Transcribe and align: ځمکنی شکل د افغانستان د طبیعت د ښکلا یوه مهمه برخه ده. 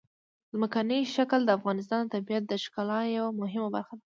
ځمکنی 0.53 0.99
شکل 1.15 1.39
د 1.45 1.49
افغانستان 1.57 2.01
د 2.03 2.09
طبیعت 2.15 2.43
د 2.47 2.53
ښکلا 2.63 2.99
یوه 3.17 3.31
مهمه 3.41 3.67
برخه 3.75 3.93
ده. 3.99 4.05